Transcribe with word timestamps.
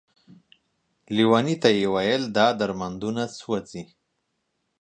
ليوني 1.15 1.55
ته 1.61 1.69
يې 1.77 1.87
ويل 1.93 2.23
دا 2.37 2.47
درمند 2.59 2.99
ونه 3.05 3.25
سوځې، 3.39 3.83